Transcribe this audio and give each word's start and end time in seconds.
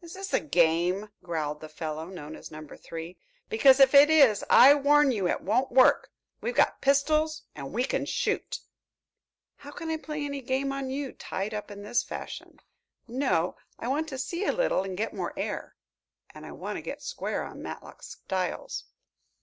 "Is 0.00 0.14
this 0.14 0.32
a 0.32 0.40
game?" 0.40 1.10
growled 1.22 1.60
the 1.60 1.68
fellow, 1.68 2.06
known 2.06 2.34
as 2.34 2.50
Number 2.50 2.78
Three. 2.78 3.18
"Because 3.50 3.78
if 3.78 3.92
it 3.94 4.08
is, 4.08 4.42
I 4.48 4.74
warn 4.74 5.12
you 5.12 5.28
it 5.28 5.42
won't 5.42 5.70
work. 5.70 6.10
We've 6.40 6.54
got 6.54 6.80
pistols 6.80 7.42
and 7.54 7.74
we 7.74 7.84
can 7.84 8.06
shoot." 8.06 8.60
"How 9.56 9.70
can 9.72 9.90
I 9.90 9.98
play 9.98 10.24
any 10.24 10.40
game 10.40 10.72
on 10.72 10.88
you, 10.88 11.12
tied 11.12 11.52
up 11.52 11.70
in 11.70 11.82
this 11.82 12.02
fashion? 12.02 12.60
No, 13.06 13.58
I 13.78 13.86
want 13.88 14.08
to 14.08 14.16
see 14.16 14.46
a 14.46 14.52
little 14.52 14.82
and 14.82 14.96
get 14.96 15.12
more 15.12 15.38
air 15.38 15.76
and 16.34 16.46
I 16.46 16.52
want 16.52 16.76
to 16.76 16.80
get 16.80 17.02
square 17.02 17.42
on 17.42 17.60
Matlock 17.62 18.02
Styles." 18.02 18.84